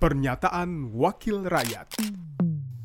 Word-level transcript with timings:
Pernyataan 0.00 0.96
Wakil 0.96 1.44
Rakyat 1.44 2.00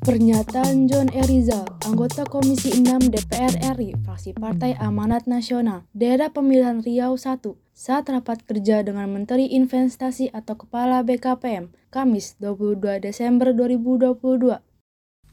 Pernyataan 0.04 0.84
John 0.84 1.08
Erizal, 1.08 1.64
anggota 1.88 2.28
Komisi 2.28 2.76
6 2.76 3.08
DPR 3.08 3.56
RI, 3.72 3.96
fraksi 4.04 4.36
Partai 4.36 4.76
Amanat 4.76 5.24
Nasional, 5.24 5.88
daerah 5.96 6.28
pemilihan 6.28 6.84
Riau 6.84 7.16
1, 7.16 7.40
saat 7.72 8.04
rapat 8.12 8.44
kerja 8.44 8.84
dengan 8.84 9.08
Menteri 9.08 9.48
Investasi 9.48 10.28
atau 10.28 10.60
Kepala 10.60 11.00
BKPM, 11.08 11.72
Kamis 11.88 12.36
22 12.36 13.00
Desember 13.00 13.56
2022. 13.56 14.60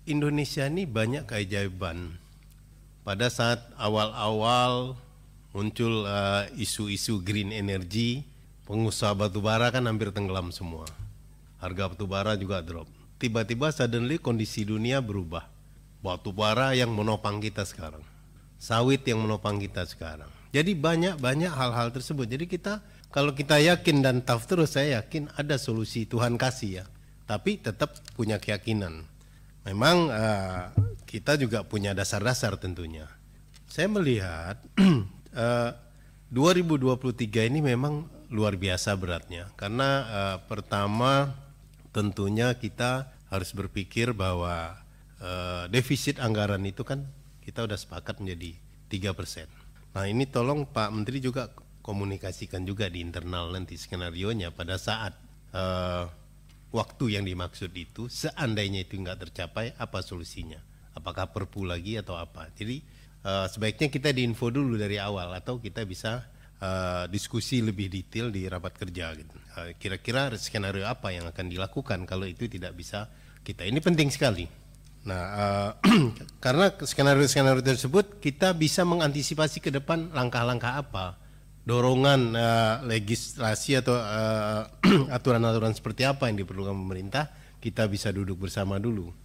Indonesia 0.07 0.63
ini 0.71 0.87
banyak 0.87 1.27
keajaiban. 1.27 2.15
Pada 3.03 3.27
saat 3.27 3.59
awal-awal 3.75 4.95
muncul 5.51 6.07
uh, 6.07 6.47
isu-isu 6.55 7.19
green 7.19 7.51
energy, 7.51 8.23
pengusaha 8.71 9.11
batubara 9.11 9.67
kan 9.67 9.83
hampir 9.83 10.15
tenggelam 10.15 10.47
semua. 10.55 10.87
Harga 11.63 11.95
batubara 11.95 12.35
juga 12.35 12.59
drop. 12.59 12.91
Tiba-tiba 13.15 13.71
suddenly 13.71 14.19
kondisi 14.19 14.67
dunia 14.67 14.99
berubah. 14.99 15.47
Batubara 16.03 16.75
yang 16.75 16.91
menopang 16.91 17.39
kita 17.39 17.63
sekarang. 17.63 18.03
Sawit 18.59 19.07
yang 19.07 19.23
menopang 19.23 19.63
kita 19.63 19.87
sekarang. 19.87 20.27
Jadi 20.51 20.75
banyak-banyak 20.75 21.55
hal-hal 21.55 21.95
tersebut. 21.95 22.27
Jadi 22.27 22.51
kita 22.51 22.83
kalau 23.15 23.31
kita 23.31 23.63
yakin 23.63 24.03
dan 24.03 24.19
tough 24.27 24.43
terus 24.43 24.75
saya 24.75 24.99
yakin 24.99 25.31
ada 25.39 25.55
solusi 25.55 26.03
Tuhan 26.03 26.35
kasih 26.35 26.83
ya. 26.83 26.85
Tapi 27.23 27.63
tetap 27.63 27.95
punya 28.19 28.43
keyakinan. 28.43 29.07
Memang 29.63 30.11
uh, 30.11 30.75
kita 31.07 31.39
juga 31.39 31.63
punya 31.63 31.95
dasar-dasar 31.95 32.59
tentunya. 32.59 33.07
Saya 33.71 33.87
melihat 33.87 34.59
uh, 35.31 35.71
2023 36.35 37.47
ini 37.47 37.63
memang 37.63 38.03
luar 38.33 38.57
biasa 38.57 38.97
beratnya 38.97 39.53
karena 39.53 39.89
uh, 40.09 40.37
pertama 40.49 41.37
tentunya 41.93 42.57
kita 42.57 43.13
harus 43.29 43.53
berpikir 43.53 44.11
bahwa 44.17 44.75
uh, 45.21 45.69
defisit 45.69 46.17
anggaran 46.17 46.65
itu 46.65 46.81
kan 46.81 47.05
kita 47.45 47.63
udah 47.63 47.77
sepakat 47.77 48.19
menjadi 48.19 48.57
tiga 48.89 49.11
persen. 49.13 49.47
Nah 49.93 50.09
ini 50.09 50.25
tolong 50.25 50.65
Pak 50.65 50.89
Menteri 50.89 51.21
juga 51.21 51.53
komunikasikan 51.85 52.65
juga 52.65 52.89
di 52.89 53.05
internal 53.05 53.53
nanti 53.53 53.77
skenario 53.77 54.33
nya 54.33 54.49
pada 54.49 54.81
saat 54.81 55.13
uh, 55.53 56.09
waktu 56.73 57.19
yang 57.19 57.23
dimaksud 57.29 57.69
itu 57.77 58.09
seandainya 58.09 58.83
itu 58.83 58.97
nggak 58.97 59.29
tercapai 59.29 59.77
apa 59.77 60.01
solusinya? 60.01 60.57
Apakah 60.97 61.29
perpu 61.29 61.65
lagi 61.65 61.97
atau 61.97 62.17
apa? 62.17 62.49
Jadi 62.57 62.81
uh, 63.25 63.45
sebaiknya 63.45 63.93
kita 63.93 64.09
diinfo 64.09 64.49
dulu 64.49 64.77
dari 64.77 64.97
awal 64.97 65.29
atau 65.37 65.61
kita 65.61 65.85
bisa 65.85 66.25
uh, 66.63 67.03
diskusi 67.11 67.59
lebih 67.59 67.91
detail 67.91 68.31
di 68.31 68.47
rapat 68.47 68.79
kerja 68.79 69.11
gitu. 69.19 69.35
Uh, 69.53 69.75
kira-kira 69.75 70.31
skenario 70.39 70.87
apa 70.87 71.11
yang 71.11 71.27
akan 71.27 71.51
dilakukan 71.51 72.07
kalau 72.07 72.23
itu 72.23 72.47
tidak 72.47 72.71
bisa 72.79 73.11
kita. 73.43 73.67
Ini 73.67 73.83
penting 73.83 74.07
sekali. 74.07 74.47
Nah, 75.03 75.23
uh, 75.35 75.71
karena 76.43 76.71
skenario-skenario 76.71 77.59
tersebut 77.59 78.23
kita 78.23 78.55
bisa 78.55 78.87
mengantisipasi 78.87 79.59
ke 79.59 79.67
depan 79.67 80.15
langkah-langkah 80.15 80.79
apa, 80.79 81.19
dorongan 81.67 82.31
uh, 82.31 82.75
legislasi 82.87 83.83
atau 83.83 83.99
aturan-aturan 85.17 85.75
uh, 85.75 85.77
seperti 85.77 86.07
apa 86.07 86.31
yang 86.31 86.39
diperlukan 86.39 86.71
pemerintah, 86.71 87.27
kita 87.59 87.83
bisa 87.91 88.15
duduk 88.15 88.47
bersama 88.47 88.79
dulu. 88.79 89.22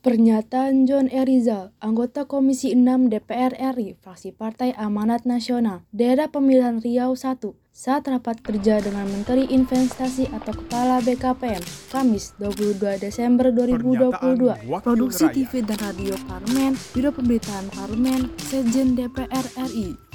Pernyataan 0.00 0.88
John 0.88 1.12
Erizal, 1.12 1.76
anggota 1.76 2.24
Komisi 2.24 2.72
6 2.72 3.12
DPR 3.12 3.52
RI, 3.76 4.00
fraksi 4.00 4.32
Partai 4.32 4.72
Amanat 4.72 5.28
Nasional, 5.28 5.84
daerah 5.92 6.32
pemilihan 6.32 6.80
Riau 6.80 7.12
1, 7.12 7.36
saat 7.68 8.08
rapat 8.08 8.40
kerja 8.40 8.80
dengan 8.80 9.04
Menteri 9.04 9.44
Investasi 9.52 10.32
atau 10.32 10.56
Kepala 10.56 11.04
BKPM, 11.04 11.60
Kamis 11.92 12.32
22 12.40 12.80
Desember 12.96 13.52
2022. 13.52 14.56
Produksi 14.80 15.28
TV 15.36 15.68
dan 15.68 15.76
Radio 15.84 16.16
Parlemen, 16.24 16.80
Biro 16.96 17.12
Pemberitaan 17.12 17.68
Parlemen, 17.68 18.32
Sekjen 18.40 18.96
DPR 18.96 19.44
RI. 19.68 20.09